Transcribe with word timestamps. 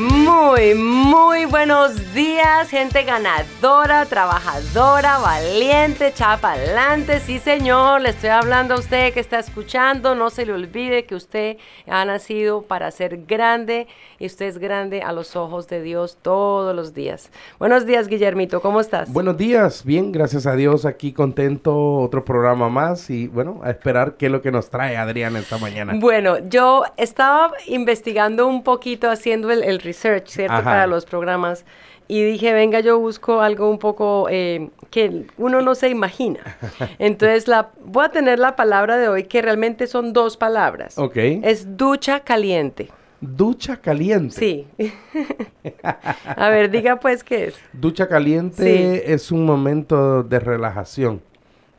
Muy, 0.00 0.74
muy 0.74 1.44
buenos 1.44 2.14
días, 2.14 2.70
gente 2.70 3.02
ganadora, 3.02 4.06
trabajadora, 4.06 5.18
valiente, 5.18 6.10
chapa 6.14 6.52
adelante. 6.52 7.20
Sí, 7.20 7.38
señor, 7.38 8.00
le 8.00 8.10
estoy 8.10 8.30
hablando 8.30 8.72
a 8.74 8.78
usted 8.78 9.12
que 9.12 9.20
está 9.20 9.38
escuchando. 9.38 10.14
No 10.14 10.30
se 10.30 10.46
le 10.46 10.54
olvide 10.54 11.04
que 11.04 11.14
usted 11.14 11.58
ha 11.86 12.02
nacido 12.06 12.62
para 12.62 12.90
ser 12.92 13.26
grande 13.26 13.88
y 14.18 14.24
usted 14.24 14.46
es 14.46 14.56
grande 14.56 15.02
a 15.02 15.12
los 15.12 15.36
ojos 15.36 15.68
de 15.68 15.82
Dios 15.82 16.16
todos 16.22 16.74
los 16.74 16.94
días. 16.94 17.30
Buenos 17.58 17.84
días, 17.84 18.08
Guillermito, 18.08 18.62
¿cómo 18.62 18.80
estás? 18.80 19.12
Buenos 19.12 19.36
días, 19.36 19.84
bien, 19.84 20.12
gracias 20.12 20.46
a 20.46 20.56
Dios, 20.56 20.86
aquí 20.86 21.12
contento, 21.12 21.98
otro 21.98 22.24
programa 22.24 22.70
más 22.70 23.10
y 23.10 23.26
bueno, 23.26 23.60
a 23.62 23.70
esperar 23.70 24.14
qué 24.16 24.26
es 24.26 24.32
lo 24.32 24.40
que 24.40 24.50
nos 24.50 24.70
trae 24.70 24.96
Adriana 24.96 25.40
esta 25.40 25.58
mañana. 25.58 25.92
Bueno, 25.96 26.38
yo 26.48 26.84
estaba 26.96 27.52
investigando 27.66 28.46
un 28.46 28.62
poquito, 28.62 29.10
haciendo 29.10 29.50
el, 29.50 29.62
el 29.62 29.89
research, 29.90 30.28
¿cierto? 30.28 30.54
Ajá. 30.54 30.64
Para 30.64 30.86
los 30.86 31.04
programas. 31.04 31.64
Y 32.08 32.24
dije, 32.24 32.52
venga, 32.52 32.80
yo 32.80 32.98
busco 32.98 33.40
algo 33.40 33.70
un 33.70 33.78
poco 33.78 34.26
eh, 34.30 34.70
que 34.90 35.26
uno 35.38 35.60
no 35.60 35.74
se 35.76 35.88
imagina. 35.88 36.40
Entonces, 36.98 37.46
la, 37.46 37.70
voy 37.84 38.04
a 38.06 38.08
tener 38.08 38.38
la 38.40 38.56
palabra 38.56 38.96
de 38.96 39.08
hoy, 39.08 39.24
que 39.24 39.40
realmente 39.42 39.86
son 39.86 40.12
dos 40.12 40.36
palabras. 40.36 40.98
Ok. 40.98 41.16
Es 41.16 41.76
ducha 41.76 42.20
caliente. 42.20 42.88
Ducha 43.20 43.76
caliente. 43.76 44.34
Sí. 44.34 44.66
a 46.24 46.48
ver, 46.48 46.70
diga 46.70 46.98
pues 46.98 47.22
qué 47.22 47.48
es. 47.48 47.54
Ducha 47.72 48.08
caliente 48.08 48.62
Sí. 48.64 49.02
es 49.12 49.30
un 49.30 49.44
momento 49.44 50.22
de 50.22 50.40
relajación. 50.40 51.20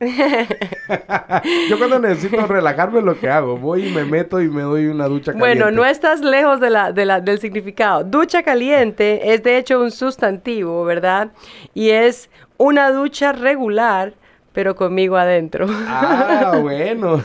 Yo 1.69 1.77
cuando 1.77 1.99
necesito 1.99 2.45
relajarme 2.47 3.01
lo 3.01 3.19
que 3.19 3.29
hago, 3.29 3.57
voy 3.57 3.87
y 3.87 3.91
me 3.93 4.03
meto 4.03 4.41
y 4.41 4.49
me 4.49 4.63
doy 4.63 4.87
una 4.87 5.05
ducha 5.07 5.31
caliente. 5.33 5.63
Bueno, 5.63 5.71
no 5.71 5.85
estás 5.85 6.21
lejos 6.21 6.59
de 6.59 6.69
la, 6.71 6.91
de 6.91 7.05
la- 7.05 7.21
del 7.21 7.39
significado. 7.39 8.03
Ducha 8.03 8.43
caliente 8.43 9.33
es 9.33 9.43
de 9.43 9.57
hecho 9.57 9.79
un 9.79 9.91
sustantivo, 9.91 10.83
¿verdad? 10.85 11.29
Y 11.73 11.91
es 11.91 12.29
una 12.57 12.91
ducha 12.91 13.31
regular, 13.31 14.13
pero 14.53 14.75
conmigo 14.75 15.17
adentro. 15.17 15.67
Ah, 15.87 16.57
bueno. 16.61 17.23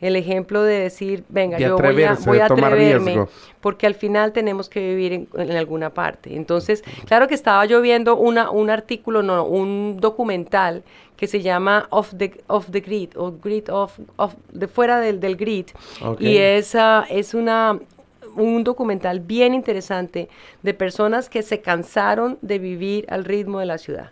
el 0.00 0.16
ejemplo 0.16 0.64
de 0.64 0.80
decir, 0.80 1.22
venga, 1.28 1.58
yo 1.60 1.78
voy 1.78 2.02
a, 2.02 2.14
voy 2.26 2.40
a 2.40 2.46
atreverme, 2.46 3.24
porque 3.60 3.86
al 3.86 3.94
final 3.94 4.32
tenemos 4.32 4.68
que 4.68 4.80
vivir 4.80 5.28
en, 5.32 5.52
alguna 5.52 5.90
parte. 5.90 6.34
Entonces, 6.34 6.82
claro 7.06 7.28
que 7.28 7.34
estaba 7.34 7.64
yo 7.66 7.80
viendo 7.80 8.16
una, 8.16 8.50
un 8.50 8.68
artículo, 8.68 9.22
no, 9.22 9.44
un 9.44 9.98
documental 10.00 10.82
que 11.16 11.28
se 11.28 11.40
llama 11.40 11.86
Off 11.90 12.14
the, 12.18 12.42
off 12.48 12.66
the 12.72 12.80
Grid, 12.80 13.10
o 13.14 13.32
Grid 13.40 13.70
of, 13.70 13.96
de 14.50 14.66
fuera 14.66 14.98
del, 14.98 15.20
del 15.20 15.36
grid, 15.36 15.66
y 16.18 16.38
es 16.38 16.74
una, 17.34 17.78
un 18.36 18.64
documental 18.64 19.20
bien 19.20 19.54
interesante 19.54 20.28
de 20.62 20.74
personas 20.74 21.28
que 21.28 21.42
se 21.42 21.60
cansaron 21.60 22.38
de 22.42 22.58
vivir 22.58 23.06
al 23.08 23.24
ritmo 23.24 23.60
de 23.60 23.66
la 23.66 23.78
ciudad 23.78 24.10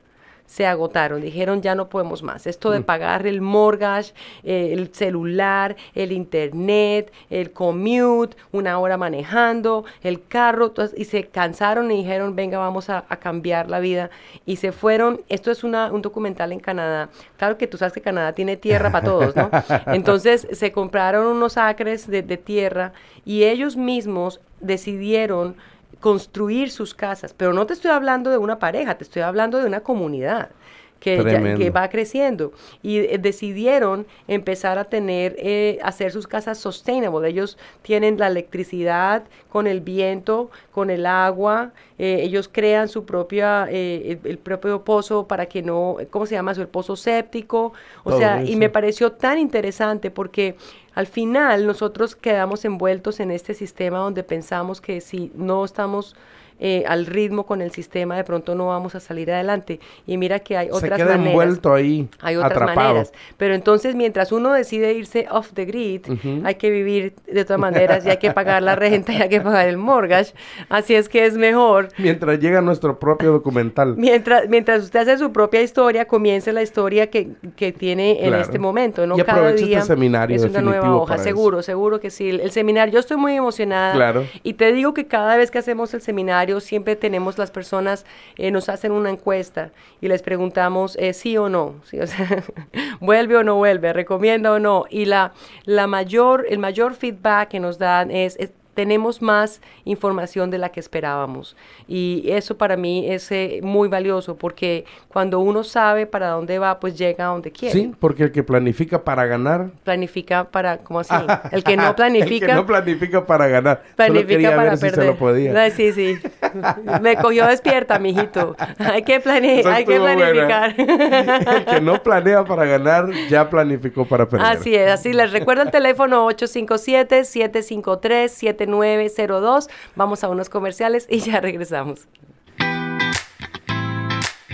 se 0.50 0.67
agotaron, 0.67 1.20
dijeron 1.20 1.62
ya 1.62 1.76
no 1.76 1.88
podemos 1.88 2.25
más. 2.25 2.49
Esto 2.49 2.73
de 2.73 2.81
mm. 2.81 2.82
pagar 2.82 3.25
el 3.25 3.41
mortgage, 3.41 4.12
eh, 4.43 4.70
el 4.73 4.93
celular, 4.93 5.76
el 5.94 6.11
internet, 6.11 7.12
el 7.31 7.52
commute, 7.52 8.37
una 8.50 8.81
hora 8.81 8.97
manejando, 8.97 9.85
el 10.02 10.26
carro, 10.26 10.75
y 10.97 11.05
se 11.05 11.29
cansaron 11.29 11.93
y 11.93 11.99
dijeron 11.99 12.35
venga 12.35 12.58
vamos 12.58 12.91
a, 12.91 13.02
cambiar 13.20 13.70
la 13.70 13.79
vida 13.79 14.11
y 14.44 14.56
se 14.56 14.73
fueron. 14.73 15.20
Esto 15.29 15.52
es 15.52 15.62
una, 15.62 15.93
un 15.93 16.02
documental 16.02 16.50
en 16.50 16.58
Canadá. 16.58 17.11
Claro 17.37 17.56
que 17.56 17.69
tú 17.69 17.76
sabes 17.79 17.93
que 17.93 18.00
Canadá 18.00 18.32
tiene 18.32 18.56
tierra 18.56 18.91
para 18.91 19.05
todos, 19.05 19.37
¿no? 19.37 19.50
Entonces 19.87 20.49
se 20.50 20.73
compraron 20.73 21.29
unos 21.29 21.58
acres 21.58 22.08
de, 22.08 22.23
de 22.23 22.37
tierra 22.37 22.93
y 23.25 23.44
ellos 23.44 23.76
mismos 23.76 24.41
decidieron 24.61 25.55
construir 26.00 26.70
sus 26.70 26.94
casas. 26.94 27.35
Pero 27.37 27.52
no 27.52 27.67
te 27.67 27.75
estoy 27.75 27.91
hablando 27.91 28.31
de 28.31 28.38
una 28.38 28.58
pareja, 28.58 28.97
te 28.97 29.05
estoy 29.05 29.23
hablando 29.23 29.58
de 29.58 29.67
una 29.67 29.81
comunidad. 29.81 30.50
Que, 30.99 31.17
que, 31.56 31.70
va 31.70 31.88
creciendo. 31.88 32.52
Y 32.82 32.99
eh, 32.99 33.17
decidieron 33.19 34.06
empezar 34.29 34.79
a 34.79 34.85
tener, 34.85 35.35
eh, 35.38 35.79
hacer 35.82 36.12
sus 36.12 36.26
casas 36.26 36.58
sustainable. 36.58 37.26
Ellos 37.26 37.56
tienen 37.81 38.19
la 38.19 38.26
electricidad 38.26 39.23
con 39.49 39.67
el 39.67 39.81
viento, 39.81 40.50
con 40.73 40.91
el 40.91 41.06
agua. 41.06 41.73
Eh, 42.02 42.23
ellos 42.23 42.49
crean 42.50 42.88
su 42.88 43.05
propia, 43.05 43.69
el, 43.70 44.38
propio 44.43 44.85
pozo 44.85 45.26
para 45.26 45.44
que 45.44 45.61
no, 45.61 45.99
¿cómo 46.08 46.25
se 46.25 46.35
llama 46.35 46.52
eso? 46.52 46.62
El 46.62 46.69
pozo 46.69 46.97
séptico. 46.97 47.75
O 48.05 48.17
sea, 48.17 48.43
y 48.43 48.56
me 48.56 48.70
pareció 48.70 49.12
tan 49.12 49.38
interesante 49.38 50.11
porque 50.11 50.56
al 50.94 51.06
final 51.06 51.67
nosotros 51.67 52.17
quedamos 52.17 52.64
envueltos 52.64 53.20
en 53.20 53.31
este 53.31 53.52
sistema 53.52 53.99
donde 53.99 54.23
pensamos 54.23 54.81
que 54.81 55.02
si 55.02 55.31
no 55.35 55.62
estamos 55.62 56.17
eh, 56.62 56.85
al 56.87 57.06
ritmo 57.06 57.47
con 57.47 57.62
el 57.62 57.70
sistema, 57.70 58.19
de 58.19 58.25
pronto 58.25 58.55
no 58.55 58.67
vamos 58.67 58.94
a 58.94 59.00
salir 59.00 59.32
adelante. 59.32 59.81
Y 60.06 60.19
mira 60.19 60.41
que 60.41 60.58
hay 60.58 60.69
otras 60.70 60.99
Se 60.99 61.05
queda 61.05 61.14
envuelto 61.14 61.73
ahí, 61.73 62.06
hay 62.20 62.37
otras 62.37 62.76
maneras. 62.76 63.12
Pero 63.38 63.55
entonces, 63.55 63.94
mientras 63.94 64.31
uno 64.31 64.52
decide 64.52 64.93
irse 64.93 65.26
off 65.31 65.55
the 65.55 65.64
grid, 65.64 66.02
hay 66.44 66.56
que 66.56 66.70
vivir 66.70 67.14
de 67.26 67.47
todas 67.47 67.61
maneras, 67.61 68.05
y 68.05 68.11
hay 68.11 68.19
que 68.19 68.31
pagar 68.32 68.62
la 68.62 68.76
renta, 68.76 69.11
y 69.14 69.23
hay 69.23 69.31
que 69.31 69.41
pagar 69.41 69.69
el 69.69 69.79
mortgage. 69.79 70.35
Así 70.69 70.94
es 70.94 71.08
que 71.08 71.25
es 71.25 71.38
mejor. 71.38 71.88
Mientras 71.98 72.38
llega 72.38 72.60
nuestro 72.60 72.98
propio 72.98 73.32
documental. 73.32 73.96
Mientras, 73.96 74.48
mientras 74.48 74.84
usted 74.84 75.00
hace 75.00 75.19
su 75.19 75.32
propia 75.32 75.62
historia, 75.62 76.06
comience 76.06 76.52
la 76.52 76.62
historia 76.62 77.08
que, 77.08 77.31
que 77.56 77.72
tiene 77.72 78.26
en 78.26 78.34
este 78.34 78.58
momento. 78.58 79.06
¿no? 79.06 79.19
Y 79.19 79.22
Cada 79.22 79.52
día 79.52 79.78
este 79.78 79.94
seminario 79.94 80.37
es 80.37 80.44
una 80.44 80.60
nueva 80.60 80.94
hoja, 80.94 81.19
seguro, 81.19 81.62
seguro 81.62 82.00
que 82.00 82.10
sí. 82.10 82.31
El 82.31 82.50
seminario, 82.50 82.94
yo 82.94 83.00
estoy 83.00 83.16
muy 83.16 83.34
emocionada. 83.34 83.94
Claro. 83.94 84.26
Y 84.42 84.54
te 84.54 84.72
digo 84.72 84.94
que 84.94 85.06
cada 85.06 85.37
vez 85.37 85.50
que 85.50 85.58
hacemos 85.58 85.92
el 85.94 86.00
seminario, 86.00 86.60
siempre 86.60 86.96
tenemos 86.96 87.38
las 87.38 87.50
personas, 87.50 88.04
eh, 88.37 88.50
nos 88.50 88.69
hacen 88.69 88.92
una 88.92 89.10
encuesta 89.10 89.70
y 90.00 90.08
les 90.08 90.22
preguntamos 90.22 90.96
eh, 90.96 91.12
sí 91.12 91.37
o 91.37 91.48
no, 91.48 91.75
¿sí? 91.84 92.00
o 92.00 92.06
sea, 92.06 92.44
vuelve 93.00 93.37
o 93.37 93.42
no 93.42 93.56
vuelve, 93.56 93.92
recomienda 93.92 94.52
o 94.52 94.58
no. 94.58 94.84
Y 94.90 95.04
la, 95.04 95.32
la 95.64 95.87
mayor, 95.87 96.46
el 96.48 96.58
mayor 96.58 96.94
feedback 96.94 97.48
que 97.48 97.60
nos 97.60 97.78
dan 97.78 98.10
es 98.10 98.37
tenemos 98.75 99.22
más 99.22 99.61
información 99.84 100.50
de 100.50 100.58
la 100.58 100.70
que 100.70 100.81
esperábamos. 100.81 101.56
Y 101.88 102.25
eso 102.26 102.56
para 102.56 102.76
mí 102.76 103.11
es 103.11 103.31
eh, 103.32 103.61
muy 103.62 103.88
valioso 103.88 104.37
porque 104.37 104.84
cuando 105.08 105.40
uno 105.40 105.64
sabe 105.64 106.06
para 106.06 106.28
dónde 106.28 106.58
va, 106.58 106.78
pues 106.81 106.96
llega 106.96 107.25
a 107.25 107.28
donde 107.28 107.50
quiere. 107.50 107.72
Sí, 107.72 107.93
porque 107.99 108.25
el 108.25 108.32
que 108.32 108.43
planifica 108.43 109.02
para 109.05 109.26
ganar. 109.26 109.70
Planifica 109.84 110.44
para, 110.44 110.78
¿cómo 110.78 111.00
así? 111.00 111.14
El 111.52 111.64
que 111.64 111.76
no 111.76 111.94
planifica. 111.96 112.46
el 112.46 112.50
que 112.50 112.55
no 112.55 112.67
planifica 112.67 113.26
para 113.26 113.49
ganar. 113.49 113.82
Planifica 113.96 114.55
para 114.55 114.76
perder. 114.76 114.94
se 114.94 115.06
lo 115.06 115.16
podía. 115.16 115.70
sí, 115.70 115.93
sí. 115.93 116.19
Me 117.00 117.17
cogió 117.17 117.47
despierta, 117.47 117.99
mijito. 117.99 118.56
Hay 118.79 119.02
que, 119.02 119.20
plane 119.20 119.62
hay 119.64 119.85
que 119.85 119.99
planificar. 119.99 120.75
el 120.79 121.64
que 121.64 121.81
no 121.81 122.02
planea 122.02 122.44
para 122.44 122.64
ganar, 122.64 123.11
ya 123.29 123.49
planificó 123.49 124.05
para 124.06 124.29
perder. 124.29 124.47
Así 124.47 124.75
es, 124.75 124.91
así 124.91 125.12
les 125.12 125.32
recuerdo 125.32 125.62
el 125.62 125.70
teléfono 125.70 126.26
857 126.26 127.25
753 127.25 128.32
7902. 128.32 129.69
Vamos 129.97 130.25
a 130.25 130.29
unos 130.29 130.49
comerciales 130.49 131.06
y 131.08 131.20
ya 131.20 131.41
regresamos. 131.41 132.08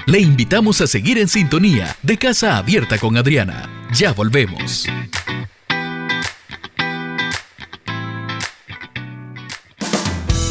Le 0.06 0.20
invitamos 0.20 0.80
a 0.80 0.86
seguir 0.86 1.18
en 1.18 1.26
sintonía 1.26 1.96
de 2.02 2.16
Casa 2.16 2.58
Abierta 2.58 2.96
con 2.96 3.16
Adriana. 3.16 3.68
Ya 3.92 4.12
volvemos. 4.12 4.86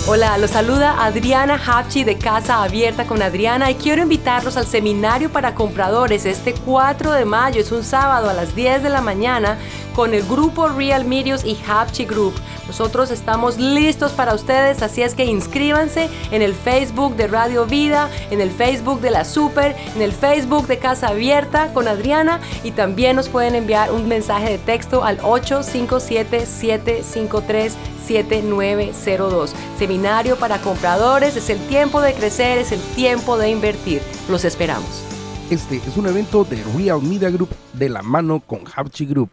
Hola, 0.07 0.38
los 0.38 0.52
saluda 0.52 1.04
Adriana 1.04 1.56
Hachi 1.56 2.04
de 2.04 2.19
Casa 2.19 2.62
Abierta 2.62 3.07
con 3.07 3.24
Adriana 3.24 3.72
y 3.72 3.74
quiero 3.75 4.04
invitarlos 4.04 4.56
al 4.56 4.68
seminario 4.68 5.31
para 5.31 5.56
compradores 5.56 6.28
este 6.28 6.54
4 6.54 7.12
de 7.13 7.25
mayo, 7.25 7.60
es 7.60 7.72
un 7.72 7.84
sábado 7.84 8.30
a 8.30 8.36
las 8.36 8.56
10 8.56 8.84
de 8.84 8.90
la 8.92 9.02
mañana 9.02 9.57
con 9.96 10.13
el 10.13 10.22
grupo 10.22 10.68
Real 10.68 11.06
Medios 11.06 11.44
y 11.44 11.57
Hachi 11.68 12.06
Group. 12.06 12.36
Nosotros 12.68 13.10
estamos 13.10 13.57
listos 13.57 14.12
para 14.12 14.36
ustedes, 14.36 14.84
así 14.84 15.02
es 15.02 15.16
que 15.16 15.25
inscríbanse 15.25 16.08
en 16.30 16.44
el 16.44 16.54
Facebook 16.54 17.16
de 17.16 17.25
Radio 17.25 17.66
Vida, 17.66 18.08
en 18.30 18.42
el 18.42 18.51
Facebook 18.51 19.01
de 19.01 19.10
la 19.10 19.25
Super, 19.25 19.75
en 19.96 20.04
el 20.04 20.12
Facebook 20.12 20.68
de 20.68 20.78
Casa 20.78 21.08
Abierta 21.08 21.74
con 21.74 21.88
Adriana 21.88 22.42
y 22.63 22.69
también 22.72 23.16
nos 23.16 23.28
pueden 23.28 23.56
enviar 23.56 23.92
un 23.92 24.08
mensaje 24.08 24.51
de 24.51 24.58
texto 24.60 25.04
al 25.04 25.18
857 25.24 26.46
753 26.46 27.95
7902. 28.07 29.54
Seminario 29.78 30.38
para 30.38 30.62
compradores, 30.62 31.36
es 31.36 31.50
el 31.50 31.60
tiempo 31.68 32.02
de 32.02 32.13
crecer, 32.13 32.57
es 32.57 32.72
el 32.72 32.81
tiempo 32.96 33.38
de 33.38 33.50
invertir. 33.50 34.02
Los 34.30 34.46
esperamos. 34.46 35.04
Este 35.50 35.78
es 35.78 35.96
un 35.96 36.07
evento 36.07 36.44
de 36.44 36.63
Real 36.75 37.02
Media 37.02 37.30
Group 37.30 37.50
de 37.74 37.90
la 37.90 38.02
mano 38.02 38.40
con 38.40 38.62
Hapchi 38.74 39.06
Group. 39.06 39.31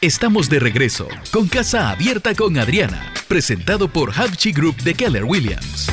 Estamos 0.00 0.48
de 0.48 0.60
regreso 0.60 1.08
con 1.30 1.46
Casa 1.46 1.90
Abierta 1.90 2.34
con 2.34 2.56
Adriana, 2.56 3.12
presentado 3.28 3.88
por 3.88 4.12
Hapchi 4.18 4.52
Group 4.52 4.76
de 4.78 4.94
Keller 4.94 5.24
Williams. 5.24 5.90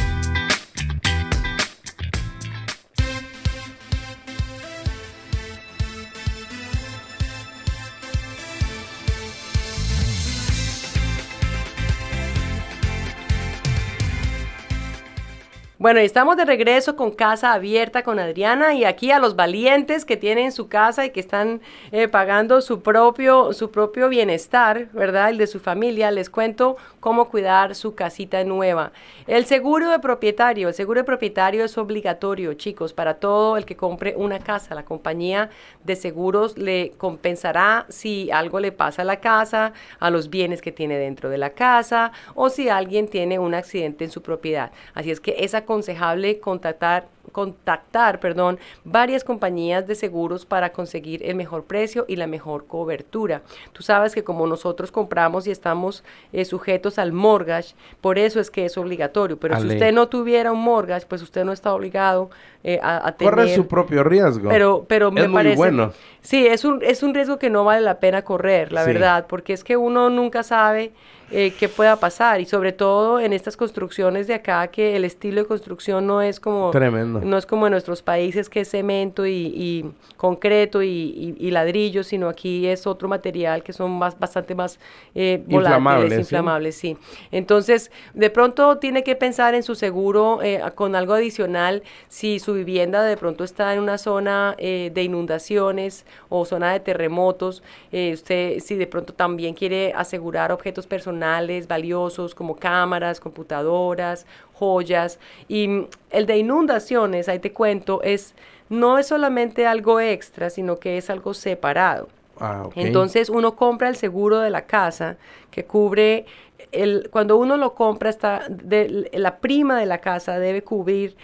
Bueno, 15.87 16.01
estamos 16.01 16.35
de 16.35 16.43
regreso 16.43 16.97
con 16.97 17.11
Casa 17.11 17.53
Abierta 17.53 18.03
con 18.03 18.19
Adriana 18.19 18.73
y 18.73 18.83
aquí 18.83 19.11
a 19.11 19.19
los 19.19 19.37
valientes 19.37 20.03
que 20.03 20.17
tienen 20.17 20.51
su 20.51 20.67
casa 20.67 21.05
y 21.05 21.11
que 21.11 21.21
están 21.21 21.61
eh, 21.93 22.09
pagando 22.09 22.59
su 22.59 22.81
propio, 22.81 23.53
su 23.53 23.71
propio 23.71 24.09
bienestar, 24.09 24.89
¿verdad? 24.91 25.29
El 25.29 25.37
de 25.37 25.47
su 25.47 25.61
familia, 25.61 26.11
les 26.11 26.29
cuento 26.29 26.75
cómo 26.99 27.29
cuidar 27.29 27.73
su 27.73 27.95
casita 27.95 28.43
nueva. 28.43 28.91
El 29.27 29.45
seguro 29.45 29.89
de 29.89 29.99
propietario, 29.99 30.67
el 30.67 30.73
seguro 30.73 30.99
de 30.99 31.05
propietario 31.05 31.63
es 31.63 31.77
obligatorio, 31.77 32.53
chicos, 32.55 32.91
para 32.91 33.13
todo 33.13 33.55
el 33.55 33.63
que 33.63 33.77
compre 33.77 34.13
una 34.17 34.39
casa. 34.39 34.75
La 34.75 34.83
compañía 34.83 35.51
de 35.85 35.95
seguros 35.95 36.57
le 36.57 36.91
compensará 36.97 37.85
si 37.87 38.29
algo 38.29 38.59
le 38.59 38.73
pasa 38.73 39.03
a 39.03 39.05
la 39.05 39.21
casa, 39.21 39.71
a 40.01 40.09
los 40.09 40.29
bienes 40.29 40.61
que 40.61 40.73
tiene 40.73 40.97
dentro 40.97 41.29
de 41.29 41.37
la 41.37 41.51
casa 41.51 42.11
o 42.35 42.49
si 42.49 42.67
alguien 42.67 43.07
tiene 43.07 43.39
un 43.39 43.53
accidente 43.53 44.03
en 44.03 44.11
su 44.11 44.21
propiedad. 44.21 44.73
Así 44.93 45.11
es 45.11 45.21
que 45.21 45.37
esa 45.39 45.63
aconsejable 45.77 46.39
contactar 46.39 47.07
contactar, 47.37 48.19
perdón, 48.19 48.57
varias 48.83 49.23
compañías 49.23 49.85
de 49.85 49.93
seguros 49.93 50.43
para 50.43 50.71
conseguir 50.71 51.21
el 51.23 51.35
mejor 51.35 51.65
precio 51.65 52.03
y 52.07 52.15
la 52.15 52.25
mejor 52.25 52.65
cobertura. 52.65 53.43
Tú 53.73 53.83
sabes 53.83 54.15
que 54.15 54.23
como 54.23 54.47
nosotros 54.47 54.91
compramos 54.91 55.45
y 55.45 55.51
estamos 55.51 56.03
eh, 56.33 56.45
sujetos 56.45 56.97
al 56.97 57.11
mortgage, 57.11 57.75
por 58.01 58.17
eso 58.17 58.39
es 58.39 58.49
que 58.49 58.65
es 58.65 58.75
obligatorio. 58.75 59.37
Pero 59.37 59.59
si 59.59 59.67
usted 59.67 59.93
no 59.93 60.07
tuviera 60.07 60.51
un 60.51 60.63
mortgage, 60.63 61.05
pues 61.07 61.21
usted 61.21 61.45
no 61.45 61.51
está 61.51 61.75
obligado 61.75 62.31
eh, 62.63 62.79
a, 62.81 63.11
tener... 63.11 63.35
Corre 63.35 63.53
su 63.53 63.67
propio 63.67 64.03
riesgo. 64.03 64.49
Pero, 64.49 64.85
pero 64.87 65.11
me 65.11 65.21
es 65.21 65.29
muy 65.29 65.55
bueno. 65.55 65.93
Sí, 66.21 66.47
es 66.47 66.65
un, 66.65 66.81
es 66.81 67.03
un 67.03 67.13
riesgo 67.13 67.37
que 67.37 67.51
no 67.51 67.63
vale 67.65 67.81
la 67.81 67.99
pena 67.99 68.23
correr, 68.23 68.73
la 68.73 68.83
verdad, 68.83 69.27
porque 69.29 69.53
es 69.53 69.63
que 69.63 69.77
uno 69.77 70.09
nunca 70.09 70.41
sabe 70.41 70.91
eh, 71.29 71.53
qué 71.59 71.67
pueda 71.67 71.97
pasar 71.97 72.39
y 72.39 72.45
sobre 72.45 72.71
todo 72.71 73.19
en 73.19 73.33
estas 73.33 73.57
construcciones 73.57 74.27
de 74.27 74.33
acá 74.33 74.65
que 74.67 74.95
el 74.95 75.03
estilo 75.03 75.41
de 75.41 75.47
construcción 75.47 76.07
no 76.07 76.21
es 76.21 76.39
como... 76.39 76.71
Tremendo 76.71 77.19
No 77.27 77.37
es 77.37 77.45
como 77.45 77.67
en 77.67 77.71
nuestros 77.71 78.01
países 78.01 78.49
que 78.49 78.61
es 78.61 78.69
cemento 78.69 79.27
y, 79.27 79.85
concreto 80.15 80.81
y, 80.81 81.51
ladrillo, 81.51 82.03
sino 82.03 82.29
aquí 82.29 82.67
es 82.67 82.87
otro 82.87 83.07
material 83.07 83.63
que 83.63 83.73
son 83.73 83.91
más, 83.91 84.17
bastante 84.17 84.55
más 84.55 84.79
eh, 85.15 85.43
volátiles, 85.47 86.19
inflamables, 86.19 86.75
¿sí? 86.75 86.97
Entonces, 87.31 87.91
de 88.13 88.29
pronto 88.29 88.77
tiene 88.77 89.03
que 89.03 89.15
pensar 89.15 89.55
en 89.55 89.63
su 89.63 89.75
seguro 89.75 90.39
eh, 90.41 90.61
con 90.75 90.95
algo 90.95 91.13
adicional 91.13 91.83
si 92.07 92.39
su 92.39 92.53
vivienda 92.53 93.03
de 93.03 93.17
pronto 93.17 93.43
está 93.43 93.73
en 93.73 93.79
una 93.79 93.97
zona 93.97 94.55
eh, 94.57 94.91
de 94.93 95.03
inundaciones 95.03 96.05
o 96.29 96.45
zona 96.45 96.73
de 96.73 96.79
terremotos. 96.79 97.63
Eh, 97.91 98.11
usted, 98.13 98.59
si 98.59 98.75
de 98.75 98.87
pronto 98.87 99.13
también 99.13 99.53
quiere 99.53 99.93
asegurar 99.95 100.51
objetos 100.51 100.87
personales 100.87 101.67
valiosos 101.67 102.35
como 102.35 102.55
cámaras, 102.55 103.19
computadoras, 103.19 104.25
joyas. 104.57 105.19
Y 105.47 105.67
mm, 105.67 105.87
el 106.11 106.25
de 106.25 106.37
inundaciones, 106.37 107.29
ahí 107.29 107.39
te 107.39 107.53
cuento, 107.53 108.01
es 108.03 108.33
no 108.69 108.97
es 108.97 109.07
solamente 109.07 109.65
algo 109.65 109.99
extra, 109.99 110.49
sino 110.49 110.77
que 110.77 110.97
es 110.97 111.09
algo 111.09 111.33
separado. 111.33 112.09
Ah, 112.39 112.69
Entonces 112.75 113.29
uno 113.29 113.55
compra 113.55 113.89
el 113.89 113.95
seguro 113.95 114.39
de 114.39 114.49
la 114.49 114.65
casa 114.65 115.17
que 115.49 115.65
cubre 115.65 116.25
el, 116.71 117.09
cuando 117.11 117.37
uno 117.37 117.57
lo 117.57 117.73
compra 117.73 118.09
está 118.09 118.45
de, 118.49 119.09
la 119.13 119.37
prima 119.37 119.79
de 119.79 119.85
la 119.85 119.99
casa 119.99 120.39
debe 120.39 120.63
cubrir 120.63 121.15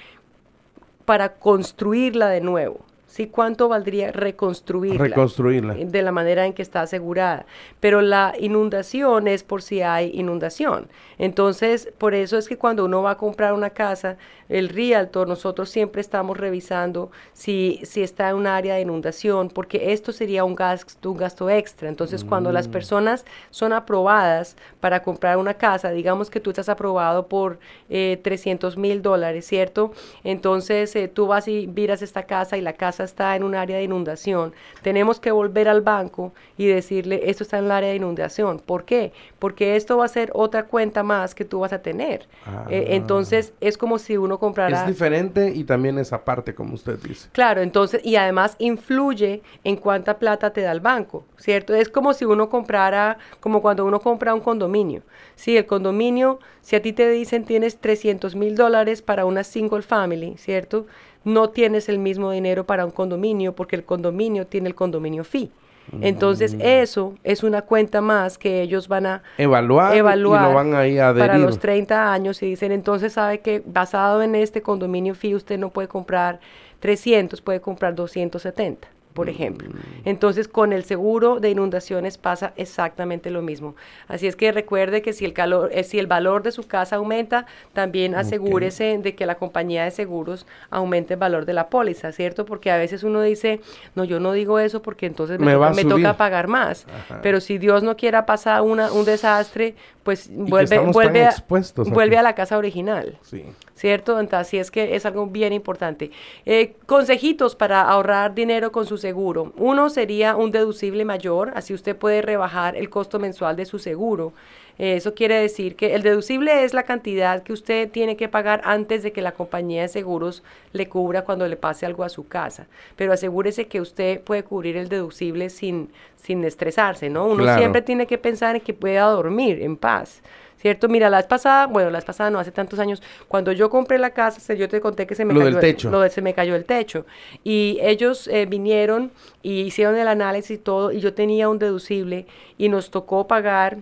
para 1.05 1.33
construirla 1.33 2.29
de 2.29 2.41
nuevo. 2.41 2.79
¿Sí? 3.13 3.27
¿Cuánto 3.27 3.69
valdría 3.69 4.11
reconstruirla? 4.11 4.97
Reconstruirla. 4.97 5.75
De 5.75 6.01
la 6.01 6.11
manera 6.11 6.47
en 6.47 6.53
que 6.53 6.63
está 6.63 6.81
asegurada. 6.81 7.45
Pero 7.79 8.01
la 8.01 8.33
inundación 8.39 9.27
es 9.27 9.43
por 9.43 9.61
si 9.61 9.83
hay 9.83 10.09
inundación. 10.15 10.87
Entonces, 11.19 11.93
por 11.99 12.15
eso 12.15 12.39
es 12.39 12.47
que 12.47 12.57
cuando 12.57 12.85
uno 12.85 13.03
va 13.03 13.11
a 13.11 13.17
comprar 13.17 13.53
una 13.53 13.69
casa, 13.69 14.17
el 14.49 14.69
realtor, 14.69 15.27
nosotros 15.27 15.69
siempre 15.69 16.01
estamos 16.01 16.37
revisando 16.37 17.11
si, 17.33 17.79
si 17.83 18.01
está 18.01 18.29
en 18.29 18.35
un 18.35 18.47
área 18.47 18.75
de 18.75 18.81
inundación, 18.81 19.49
porque 19.49 19.93
esto 19.93 20.11
sería 20.11 20.43
un 20.43 20.55
gasto, 20.55 21.11
un 21.11 21.17
gasto 21.17 21.51
extra. 21.51 21.89
Entonces, 21.89 22.23
cuando 22.23 22.51
las 22.51 22.67
mm. 22.67 22.71
personas 22.71 23.25
son 23.51 23.73
aprobadas 23.73 24.57
para 24.79 25.03
comprar 25.03 25.37
una 25.37 25.53
casa, 25.53 25.91
digamos 25.91 26.31
que 26.31 26.39
tú 26.39 26.49
estás 26.49 26.67
aprobado 26.67 27.27
por 27.27 27.59
eh, 27.89 28.19
300 28.23 28.75
mil 28.75 29.03
dólares, 29.03 29.45
¿cierto? 29.45 29.91
Entonces, 30.23 30.95
eh, 30.95 31.07
tú 31.07 31.27
vas 31.27 31.47
y 31.47 31.67
miras 31.67 32.01
esta 32.01 32.23
casa 32.23 32.57
y 32.57 32.61
la 32.61 32.73
casa 32.73 33.02
está 33.03 33.35
en 33.35 33.43
un 33.43 33.55
área 33.55 33.77
de 33.77 33.83
inundación. 33.83 34.53
Tenemos 34.81 35.19
que 35.19 35.31
volver 35.31 35.67
al 35.67 35.81
banco 35.81 36.33
y 36.57 36.67
decirle, 36.67 37.21
esto 37.29 37.43
está 37.43 37.57
en 37.57 37.65
el 37.65 37.71
área 37.71 37.89
de 37.89 37.95
inundación. 37.95 38.59
¿Por 38.59 38.85
qué? 38.85 39.11
Porque 39.39 39.75
esto 39.75 39.97
va 39.97 40.05
a 40.05 40.07
ser 40.07 40.31
otra 40.33 40.65
cuenta 40.65 41.03
más 41.03 41.35
que 41.35 41.45
tú 41.45 41.59
vas 41.59 41.73
a 41.73 41.81
tener. 41.81 42.27
Eh, 42.69 42.87
ah. 42.89 42.95
entonces, 42.95 43.53
es 43.61 43.77
como 43.77 43.99
si 43.99 44.17
uno 44.17 44.39
comprara... 44.39 44.81
Es 44.81 44.87
diferente 44.87 45.51
y 45.53 45.63
también 45.63 45.97
es 45.97 46.13
aparte, 46.13 46.53
como 46.53 46.73
usted 46.73 46.97
dice. 46.99 47.29
Claro, 47.31 47.61
entonces, 47.61 48.01
y 48.03 48.15
además 48.15 48.55
influye 48.59 49.41
en 49.63 49.75
cuánta 49.75 50.17
plata 50.17 50.51
te 50.51 50.61
da 50.61 50.71
el 50.71 50.79
banco, 50.79 51.25
¿cierto? 51.37 51.73
Es 51.73 51.89
como 51.89 52.13
si 52.13 52.25
uno 52.25 52.49
comprara, 52.49 53.17
como 53.39 53.61
cuando 53.61 53.85
uno 53.85 53.99
compra 53.99 54.33
un 54.33 54.41
condominio. 54.41 55.01
Sí, 55.35 55.57
el 55.57 55.65
condominio, 55.65 56.39
si 56.61 56.75
a 56.75 56.81
ti 56.81 56.93
te 56.93 57.09
dicen 57.09 57.45
tienes 57.45 57.77
300 57.77 58.35
mil 58.35 58.55
dólares 58.55 59.01
para 59.01 59.25
una 59.25 59.43
single 59.43 59.81
family, 59.81 60.35
¿cierto? 60.37 60.85
No 61.23 61.49
tienes 61.49 61.89
el 61.89 61.99
mismo 61.99 62.31
dinero 62.31 62.65
para 62.65 62.85
un 62.85 62.91
condominio 62.91 63.53
porque 63.53 63.75
el 63.75 63.83
condominio 63.83 64.47
tiene 64.47 64.69
el 64.69 64.75
condominio 64.75 65.23
fee. 65.23 65.51
Entonces, 65.99 66.55
mm. 66.55 66.61
eso 66.61 67.15
es 67.23 67.43
una 67.43 67.63
cuenta 67.63 67.99
más 67.99 68.37
que 68.37 68.61
ellos 68.61 68.87
van 68.87 69.05
a 69.05 69.23
evaluar, 69.37 69.95
evaluar 69.95 70.41
y 70.41 70.45
lo 70.47 70.53
van 70.53 70.73
a 70.73 70.87
ir 70.87 71.01
a 71.01 71.13
para 71.13 71.37
los 71.37 71.59
30 71.59 72.13
años 72.13 72.41
y 72.41 72.47
dicen, 72.47 72.71
entonces 72.71 73.13
sabe 73.13 73.41
que 73.41 73.61
basado 73.65 74.23
en 74.23 74.33
este 74.35 74.61
condominio 74.61 75.13
fee 75.13 75.35
usted 75.35 75.59
no 75.59 75.71
puede 75.71 75.89
comprar 75.89 76.39
300, 76.79 77.41
puede 77.41 77.59
comprar 77.59 77.95
270 77.95 78.92
por 79.13 79.29
ejemplo. 79.29 79.69
Mm. 79.69 79.73
Entonces, 80.05 80.47
con 80.47 80.73
el 80.73 80.83
seguro 80.83 81.39
de 81.39 81.49
inundaciones 81.49 82.17
pasa 82.17 82.53
exactamente 82.55 83.29
lo 83.29 83.41
mismo. 83.41 83.75
Así 84.07 84.27
es 84.27 84.35
que 84.35 84.51
recuerde 84.51 85.01
que 85.01 85.13
si 85.13 85.25
el 85.25 85.33
calor, 85.33 85.69
eh, 85.71 85.83
si 85.83 85.99
el 85.99 86.07
valor 86.07 86.43
de 86.43 86.51
su 86.51 86.67
casa 86.67 86.97
aumenta, 86.97 87.45
también 87.73 88.15
asegúrese 88.15 88.97
de 88.97 89.15
que 89.15 89.25
la 89.25 89.35
compañía 89.35 89.83
de 89.83 89.91
seguros 89.91 90.45
aumente 90.69 91.13
el 91.13 91.19
valor 91.19 91.45
de 91.45 91.53
la 91.53 91.69
póliza, 91.69 92.11
¿cierto? 92.11 92.45
Porque 92.45 92.71
a 92.71 92.77
veces 92.77 93.03
uno 93.03 93.21
dice, 93.21 93.61
no, 93.95 94.03
yo 94.03 94.19
no 94.19 94.33
digo 94.33 94.59
eso 94.59 94.81
porque 94.81 95.05
entonces 95.05 95.39
me, 95.39 95.53
toca, 95.85 96.17
pagar 96.17 96.47
más. 96.47 96.85
Pero 97.21 97.39
si 97.39 97.57
Dios 97.57 97.83
no 97.83 97.95
quiera 97.95 98.25
pasar 98.25 98.61
una, 98.61 98.91
un 98.91 99.05
desastre, 99.05 99.75
pues 100.03 100.29
vuelve, 100.31 100.79
vuelve, 100.79 101.25
a, 101.25 101.35
vuelve 101.75 102.17
a 102.17 102.23
la 102.23 102.35
casa 102.35 102.57
original. 102.57 103.17
Sí. 103.21 103.45
¿Cierto? 103.83 104.17
Entonces, 104.17 104.47
así 104.47 104.57
es 104.59 104.71
que 104.71 104.95
es 104.95 105.05
algo 105.05 105.27
bien 105.27 105.51
importante. 105.51 106.09
Eh, 106.45 106.77
consejitos 106.85 107.53
para 107.53 107.81
ahorrar 107.81 108.33
dinero 108.33 108.71
con 108.71 108.85
su 108.85 108.97
seguro. 108.97 109.51
Uno 109.57 109.89
sería 109.89 110.37
un 110.37 110.51
deducible 110.51 111.03
mayor, 111.03 111.51
así 111.53 111.73
usted 111.73 111.93
puede 111.93 112.21
rebajar 112.21 112.77
el 112.77 112.89
costo 112.89 113.19
mensual 113.19 113.57
de 113.57 113.65
su 113.65 113.79
seguro. 113.79 114.31
Eh, 114.79 114.95
eso 114.95 115.13
quiere 115.13 115.35
decir 115.35 115.75
que 115.75 115.95
el 115.95 116.01
deducible 116.01 116.63
es 116.63 116.73
la 116.73 116.83
cantidad 116.83 117.43
que 117.43 117.51
usted 117.51 117.91
tiene 117.91 118.15
que 118.15 118.29
pagar 118.29 118.61
antes 118.63 119.03
de 119.03 119.11
que 119.11 119.21
la 119.21 119.33
compañía 119.33 119.81
de 119.81 119.89
seguros 119.89 120.43
le 120.71 120.87
cubra 120.87 121.25
cuando 121.25 121.45
le 121.45 121.57
pase 121.57 121.85
algo 121.85 122.05
a 122.05 122.09
su 122.09 122.25
casa. 122.25 122.67
Pero 122.95 123.11
asegúrese 123.11 123.67
que 123.67 123.81
usted 123.81 124.21
puede 124.21 124.43
cubrir 124.43 124.77
el 124.77 124.87
deducible 124.87 125.49
sin, 125.49 125.89
sin 126.15 126.41
estresarse, 126.45 127.09
¿no? 127.09 127.25
Uno 127.25 127.53
siempre 127.57 127.81
tiene 127.81 128.07
que 128.07 128.17
pensar 128.17 128.55
en 128.55 128.61
que 128.61 128.73
pueda 128.73 129.03
dormir 129.07 129.61
en 129.61 129.75
paz. 129.75 130.21
¿Cierto? 130.63 130.87
Mira, 130.87 131.09
la 131.09 131.17
vez 131.17 131.27
pasada, 131.27 131.67
bueno, 131.67 131.89
la 131.89 131.97
vez 131.97 132.05
pasada 132.05 132.29
no, 132.29 132.39
hace 132.39 132.51
tantos 132.51 132.79
años, 132.79 133.03
cuando 133.27 133.51
yo 133.51 133.69
compré 133.69 133.99
la 133.99 134.11
casa, 134.11 134.53
yo 134.53 134.69
te 134.69 134.79
conté 134.79 135.05
que 135.05 135.13
se 135.13 135.25
me, 135.25 135.33
cayó, 135.33 135.45
del 135.45 135.59
techo. 135.59 135.89
El, 135.89 135.91
lo, 135.91 136.09
se 136.09 136.21
me 136.21 136.33
cayó 136.33 136.55
el 136.55 136.63
techo. 136.63 137.05
Y 137.43 137.79
ellos 137.81 138.29
eh, 138.29 138.45
vinieron 138.45 139.11
y 139.41 139.59
hicieron 139.63 139.97
el 139.97 140.07
análisis 140.07 140.51
y 140.51 140.57
todo, 140.57 140.93
y 140.93 141.01
yo 141.01 141.13
tenía 141.13 141.49
un 141.49 141.59
deducible 141.59 142.27
y 142.57 142.69
nos 142.69 142.91
tocó 142.91 143.27
pagar, 143.27 143.79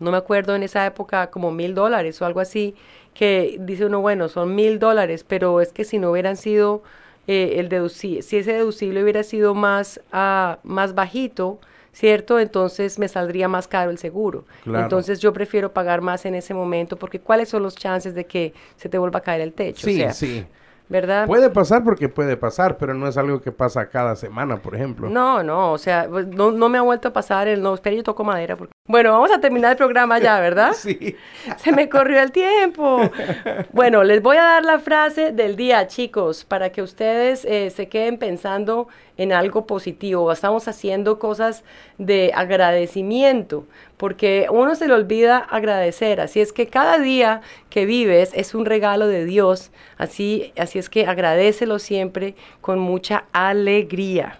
no 0.00 0.10
me 0.10 0.16
acuerdo 0.16 0.56
en 0.56 0.62
esa 0.62 0.86
época, 0.86 1.26
como 1.26 1.50
mil 1.50 1.74
dólares 1.74 2.22
o 2.22 2.24
algo 2.24 2.40
así, 2.40 2.74
que 3.12 3.58
dice 3.60 3.84
uno, 3.84 4.00
bueno, 4.00 4.30
son 4.30 4.54
mil 4.54 4.78
dólares, 4.78 5.22
pero 5.22 5.60
es 5.60 5.70
que 5.70 5.84
si 5.84 5.98
no 5.98 6.12
hubieran 6.12 6.38
sido 6.38 6.82
eh, 7.26 7.56
el 7.58 7.68
deducible, 7.68 8.22
si 8.22 8.38
ese 8.38 8.54
deducible 8.54 9.02
hubiera 9.02 9.22
sido 9.22 9.54
más, 9.54 10.00
uh, 10.14 10.56
más 10.62 10.94
bajito, 10.94 11.58
¿cierto? 11.96 12.38
Entonces 12.38 12.98
me 12.98 13.08
saldría 13.08 13.48
más 13.48 13.68
caro 13.68 13.90
el 13.90 13.96
seguro. 13.96 14.44
Entonces 14.66 15.18
yo 15.18 15.32
prefiero 15.32 15.72
pagar 15.72 16.02
más 16.02 16.26
en 16.26 16.34
ese 16.34 16.52
momento 16.52 16.98
porque 16.98 17.20
¿cuáles 17.20 17.48
son 17.48 17.62
los 17.62 17.74
chances 17.74 18.14
de 18.14 18.26
que 18.26 18.52
se 18.76 18.90
te 18.90 18.98
vuelva 18.98 19.20
a 19.20 19.22
caer 19.22 19.40
el 19.40 19.54
techo? 19.54 19.86
Sí, 19.86 20.04
sí. 20.12 20.46
¿Verdad? 20.88 21.26
Puede 21.26 21.50
pasar 21.50 21.82
porque 21.82 22.08
puede 22.08 22.36
pasar, 22.36 22.76
pero 22.76 22.94
no 22.94 23.08
es 23.08 23.16
algo 23.16 23.40
que 23.40 23.50
pasa 23.50 23.88
cada 23.88 24.14
semana, 24.14 24.58
por 24.58 24.74
ejemplo. 24.74 25.08
No, 25.08 25.42
no, 25.42 25.72
o 25.72 25.78
sea, 25.78 26.06
pues, 26.08 26.26
no, 26.26 26.52
no 26.52 26.68
me 26.68 26.78
ha 26.78 26.82
vuelto 26.82 27.08
a 27.08 27.12
pasar 27.12 27.48
el 27.48 27.60
no, 27.60 27.74
espera, 27.74 27.96
yo 27.96 28.02
toco 28.02 28.22
madera. 28.22 28.56
Porque... 28.56 28.72
Bueno, 28.86 29.12
vamos 29.12 29.32
a 29.32 29.40
terminar 29.40 29.72
el 29.72 29.76
programa 29.76 30.18
ya, 30.18 30.38
¿verdad? 30.40 30.74
sí. 30.74 31.16
Se 31.56 31.72
me 31.72 31.88
corrió 31.88 32.20
el 32.20 32.30
tiempo. 32.30 33.00
bueno, 33.72 34.04
les 34.04 34.22
voy 34.22 34.36
a 34.36 34.42
dar 34.42 34.64
la 34.64 34.78
frase 34.78 35.32
del 35.32 35.56
día, 35.56 35.86
chicos, 35.88 36.44
para 36.44 36.70
que 36.70 36.82
ustedes 36.82 37.44
eh, 37.44 37.70
se 37.70 37.88
queden 37.88 38.18
pensando 38.18 38.86
en 39.16 39.32
algo 39.32 39.66
positivo. 39.66 40.30
Estamos 40.30 40.68
haciendo 40.68 41.18
cosas 41.18 41.64
de 41.98 42.32
agradecimiento, 42.34 43.64
porque 43.96 44.46
uno 44.50 44.74
se 44.74 44.88
le 44.88 44.94
olvida 44.94 45.38
agradecer. 45.38 46.20
Así 46.20 46.40
es 46.40 46.52
que 46.52 46.66
cada 46.66 46.98
día 46.98 47.40
que 47.70 47.86
vives 47.86 48.30
es 48.34 48.54
un 48.54 48.66
regalo 48.66 49.08
de 49.08 49.24
Dios. 49.24 49.70
Así, 49.96 50.52
así 50.58 50.78
es 50.78 50.88
que 50.88 51.06
agradecelo 51.06 51.78
siempre 51.78 52.34
con 52.60 52.78
mucha 52.78 53.24
alegría. 53.32 54.38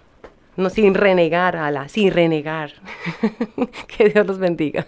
No 0.55 0.69
sin 0.69 0.93
renegar, 0.95 1.55
ala, 1.55 1.87
sin 1.87 2.11
renegar. 2.11 2.73
que 3.97 4.09
Dios 4.09 4.25
los 4.25 4.39
bendiga. 4.39 4.87